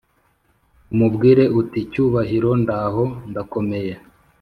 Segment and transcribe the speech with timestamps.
[0.93, 3.93] umubwire uti cyubahiro ndaho ndakomeye"